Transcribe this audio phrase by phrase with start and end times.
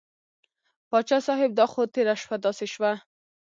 [0.89, 2.91] پاچا صاحب دا خو تېره شپه داسې شوه.